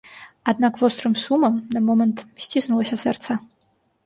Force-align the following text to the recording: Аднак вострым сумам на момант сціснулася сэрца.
Аднак 0.51 0.73
вострым 0.81 1.13
сумам 1.23 1.59
на 1.75 1.79
момант 1.91 2.25
сціснулася 2.47 2.95
сэрца. 3.05 3.39